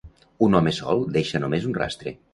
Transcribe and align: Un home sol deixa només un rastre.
Un 0.45 0.57
home 0.59 0.73
sol 0.77 1.05
deixa 1.19 1.43
només 1.45 1.69
un 1.73 1.81
rastre. 1.85 2.19